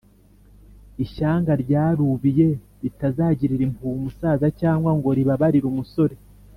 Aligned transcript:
ishyanga 1.03 1.51
ryarubiye, 1.63 2.47
ritazagirira 2.81 3.63
impuhwe 3.67 3.95
umusaza 3.99 4.47
cyangwa 4.59 4.91
ngo 4.97 5.09
ribabarire 5.17 5.65
umusore. 5.71 6.15